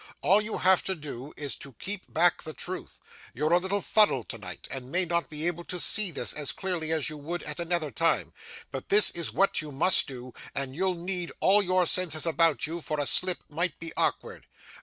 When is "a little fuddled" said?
3.53-4.29